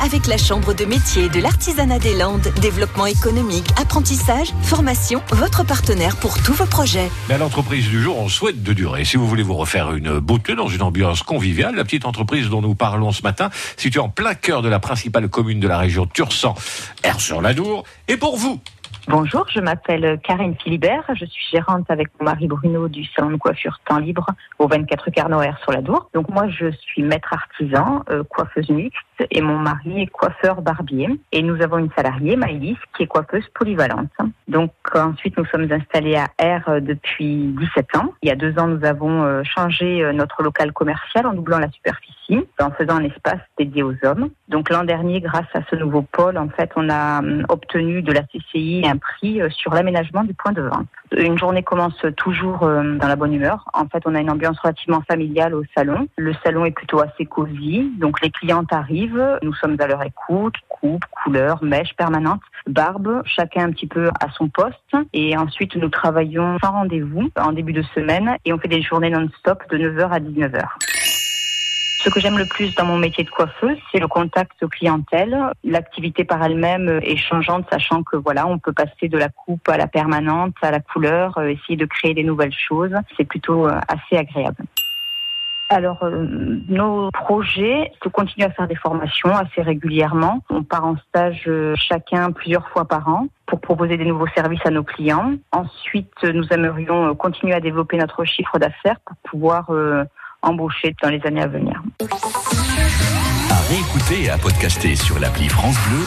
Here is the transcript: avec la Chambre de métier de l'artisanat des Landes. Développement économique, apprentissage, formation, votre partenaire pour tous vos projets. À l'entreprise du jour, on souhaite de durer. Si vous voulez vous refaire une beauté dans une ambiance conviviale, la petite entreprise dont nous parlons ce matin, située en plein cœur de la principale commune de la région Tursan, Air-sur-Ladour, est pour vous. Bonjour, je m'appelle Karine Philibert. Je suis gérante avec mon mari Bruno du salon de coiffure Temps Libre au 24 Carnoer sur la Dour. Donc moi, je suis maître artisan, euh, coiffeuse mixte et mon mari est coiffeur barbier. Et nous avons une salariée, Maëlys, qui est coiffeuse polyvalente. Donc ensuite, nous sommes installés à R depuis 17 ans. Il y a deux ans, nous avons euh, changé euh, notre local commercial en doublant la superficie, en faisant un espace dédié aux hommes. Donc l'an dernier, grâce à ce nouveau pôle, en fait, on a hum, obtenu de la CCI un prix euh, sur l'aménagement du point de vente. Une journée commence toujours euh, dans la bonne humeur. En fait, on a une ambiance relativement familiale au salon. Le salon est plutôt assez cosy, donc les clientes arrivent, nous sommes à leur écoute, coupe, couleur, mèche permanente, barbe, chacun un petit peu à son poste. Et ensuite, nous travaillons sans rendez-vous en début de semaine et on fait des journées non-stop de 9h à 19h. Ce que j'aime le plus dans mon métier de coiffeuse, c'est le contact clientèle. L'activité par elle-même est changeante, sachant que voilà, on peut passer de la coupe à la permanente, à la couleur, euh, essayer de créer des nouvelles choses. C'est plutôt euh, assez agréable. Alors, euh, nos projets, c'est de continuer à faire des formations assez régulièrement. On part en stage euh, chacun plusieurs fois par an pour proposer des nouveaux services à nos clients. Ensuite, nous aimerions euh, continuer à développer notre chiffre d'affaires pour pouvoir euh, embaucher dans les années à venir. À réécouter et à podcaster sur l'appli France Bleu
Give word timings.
avec 0.00 0.26
la 0.26 0.38
Chambre 0.38 0.72
de 0.72 0.86
métier 0.86 1.28
de 1.28 1.40
l'artisanat 1.40 1.98
des 1.98 2.14
Landes. 2.14 2.52
Développement 2.60 3.04
économique, 3.04 3.66
apprentissage, 3.78 4.48
formation, 4.62 5.22
votre 5.30 5.64
partenaire 5.64 6.16
pour 6.16 6.42
tous 6.42 6.54
vos 6.54 6.64
projets. 6.64 7.10
À 7.28 7.36
l'entreprise 7.36 7.88
du 7.88 8.00
jour, 8.00 8.18
on 8.18 8.28
souhaite 8.28 8.62
de 8.62 8.72
durer. 8.72 9.04
Si 9.04 9.18
vous 9.18 9.28
voulez 9.28 9.42
vous 9.42 9.56
refaire 9.56 9.92
une 9.92 10.20
beauté 10.20 10.54
dans 10.54 10.68
une 10.68 10.80
ambiance 10.80 11.22
conviviale, 11.22 11.74
la 11.74 11.84
petite 11.84 12.06
entreprise 12.06 12.48
dont 12.48 12.62
nous 12.62 12.74
parlons 12.74 13.12
ce 13.12 13.22
matin, 13.22 13.50
située 13.76 14.00
en 14.00 14.08
plein 14.08 14.34
cœur 14.34 14.62
de 14.62 14.70
la 14.70 14.78
principale 14.78 15.28
commune 15.28 15.60
de 15.60 15.68
la 15.68 15.76
région 15.76 16.06
Tursan, 16.06 16.54
Air-sur-Ladour, 17.02 17.84
est 18.08 18.16
pour 18.16 18.38
vous. 18.38 18.60
Bonjour, 19.10 19.46
je 19.48 19.60
m'appelle 19.60 20.20
Karine 20.22 20.54
Philibert. 20.54 21.02
Je 21.14 21.24
suis 21.24 21.46
gérante 21.50 21.90
avec 21.90 22.08
mon 22.20 22.26
mari 22.26 22.46
Bruno 22.46 22.88
du 22.88 23.06
salon 23.06 23.30
de 23.30 23.36
coiffure 23.36 23.80
Temps 23.86 23.98
Libre 23.98 24.26
au 24.58 24.68
24 24.68 25.10
Carnoer 25.10 25.52
sur 25.62 25.72
la 25.72 25.80
Dour. 25.80 26.10
Donc 26.12 26.28
moi, 26.28 26.46
je 26.48 26.70
suis 26.72 27.02
maître 27.02 27.32
artisan, 27.32 28.04
euh, 28.10 28.22
coiffeuse 28.24 28.68
mixte 28.68 29.00
et 29.30 29.40
mon 29.40 29.56
mari 29.58 30.02
est 30.02 30.06
coiffeur 30.06 30.60
barbier. 30.60 31.08
Et 31.32 31.42
nous 31.42 31.62
avons 31.62 31.78
une 31.78 31.88
salariée, 31.96 32.36
Maëlys, 32.36 32.76
qui 32.96 33.04
est 33.04 33.06
coiffeuse 33.06 33.44
polyvalente. 33.54 34.12
Donc 34.46 34.72
ensuite, 34.94 35.38
nous 35.38 35.46
sommes 35.46 35.72
installés 35.72 36.16
à 36.16 36.26
R 36.40 36.80
depuis 36.82 37.54
17 37.58 37.96
ans. 37.96 38.12
Il 38.22 38.28
y 38.28 38.32
a 38.32 38.36
deux 38.36 38.58
ans, 38.58 38.66
nous 38.66 38.84
avons 38.84 39.22
euh, 39.22 39.42
changé 39.42 40.04
euh, 40.04 40.12
notre 40.12 40.42
local 40.42 40.72
commercial 40.72 41.26
en 41.26 41.32
doublant 41.32 41.58
la 41.58 41.70
superficie, 41.70 42.46
en 42.60 42.70
faisant 42.72 42.96
un 42.96 43.04
espace 43.04 43.40
dédié 43.58 43.82
aux 43.82 43.94
hommes. 44.04 44.28
Donc 44.48 44.68
l'an 44.68 44.84
dernier, 44.84 45.22
grâce 45.22 45.48
à 45.54 45.60
ce 45.70 45.76
nouveau 45.76 46.02
pôle, 46.02 46.36
en 46.36 46.50
fait, 46.50 46.70
on 46.76 46.90
a 46.90 47.20
hum, 47.20 47.46
obtenu 47.48 48.02
de 48.02 48.12
la 48.12 48.22
CCI 48.22 48.77
un 48.86 48.96
prix 48.96 49.40
euh, 49.40 49.48
sur 49.50 49.72
l'aménagement 49.72 50.24
du 50.24 50.34
point 50.34 50.52
de 50.52 50.62
vente. 50.62 50.86
Une 51.16 51.38
journée 51.38 51.62
commence 51.62 52.04
toujours 52.16 52.64
euh, 52.64 52.96
dans 52.96 53.08
la 53.08 53.16
bonne 53.16 53.32
humeur. 53.32 53.64
En 53.72 53.86
fait, 53.86 54.02
on 54.04 54.14
a 54.14 54.20
une 54.20 54.30
ambiance 54.30 54.58
relativement 54.60 55.02
familiale 55.08 55.54
au 55.54 55.62
salon. 55.76 56.06
Le 56.16 56.34
salon 56.44 56.64
est 56.64 56.72
plutôt 56.72 57.00
assez 57.00 57.24
cosy, 57.24 57.90
donc 57.98 58.20
les 58.20 58.30
clientes 58.30 58.72
arrivent, 58.72 59.38
nous 59.42 59.54
sommes 59.54 59.76
à 59.80 59.86
leur 59.86 60.02
écoute, 60.02 60.54
coupe, 60.68 61.04
couleur, 61.22 61.62
mèche 61.62 61.94
permanente, 61.96 62.40
barbe, 62.66 63.22
chacun 63.24 63.66
un 63.66 63.72
petit 63.72 63.86
peu 63.86 64.08
à 64.20 64.30
son 64.30 64.48
poste. 64.48 64.96
Et 65.12 65.36
ensuite, 65.36 65.76
nous 65.76 65.88
travaillons 65.88 66.58
sans 66.62 66.72
rendez-vous 66.72 67.30
en 67.38 67.52
début 67.52 67.72
de 67.72 67.82
semaine 67.94 68.36
et 68.44 68.52
on 68.52 68.58
fait 68.58 68.68
des 68.68 68.82
journées 68.82 69.10
non-stop 69.10 69.62
de 69.70 69.78
9h 69.78 70.10
à 70.10 70.20
19h. 70.20 70.64
Ce 72.00 72.10
que 72.10 72.20
j'aime 72.20 72.38
le 72.38 72.46
plus 72.46 72.74
dans 72.76 72.84
mon 72.84 72.96
métier 72.96 73.24
de 73.24 73.30
coiffeuse, 73.30 73.76
c'est 73.90 73.98
le 73.98 74.06
contact 74.06 74.64
clientèle. 74.68 75.36
L'activité 75.64 76.24
par 76.24 76.42
elle-même 76.42 77.00
est 77.02 77.16
changeante, 77.16 77.66
sachant 77.72 78.04
que 78.04 78.16
voilà, 78.16 78.46
on 78.46 78.58
peut 78.58 78.72
passer 78.72 79.08
de 79.08 79.18
la 79.18 79.28
coupe 79.28 79.68
à 79.68 79.76
la 79.76 79.88
permanente, 79.88 80.54
à 80.62 80.70
la 80.70 80.80
couleur, 80.80 81.36
euh, 81.38 81.48
essayer 81.48 81.76
de 81.76 81.86
créer 81.86 82.14
des 82.14 82.22
nouvelles 82.22 82.54
choses. 82.54 82.94
C'est 83.16 83.24
plutôt 83.24 83.66
euh, 83.66 83.80
assez 83.88 84.16
agréable. 84.16 84.64
Alors, 85.70 86.02
euh, 86.02 86.24
nos 86.68 87.10
projets, 87.10 87.92
c'est 87.94 88.08
de 88.08 88.12
continuer 88.12 88.46
à 88.46 88.50
faire 88.50 88.66
des 88.66 88.74
formations 88.74 89.36
assez 89.36 89.60
régulièrement. 89.60 90.42
On 90.48 90.62
part 90.62 90.86
en 90.86 90.96
stage 91.08 91.44
euh, 91.46 91.74
chacun 91.76 92.32
plusieurs 92.32 92.66
fois 92.70 92.86
par 92.86 93.06
an 93.08 93.26
pour 93.44 93.60
proposer 93.60 93.98
des 93.98 94.06
nouveaux 94.06 94.28
services 94.28 94.64
à 94.64 94.70
nos 94.70 94.82
clients. 94.82 95.34
Ensuite, 95.52 96.22
nous 96.22 96.46
aimerions 96.50 97.10
euh, 97.10 97.14
continuer 97.14 97.52
à 97.52 97.60
développer 97.60 97.98
notre 97.98 98.24
chiffre 98.24 98.58
d'affaires 98.58 98.98
pour 99.04 99.16
pouvoir 99.30 99.70
euh, 99.70 100.04
embaucher 100.42 100.94
dans 101.02 101.10
les 101.10 101.20
années 101.26 101.42
à 101.42 101.46
venir. 101.46 101.82
À 103.50 103.60
réécouter 103.68 104.24
et 104.24 104.30
à 104.30 104.38
podcaster 104.38 104.96
sur 104.96 105.18
l'appli 105.18 105.48
France 105.48 105.76
Bleu 105.88 106.04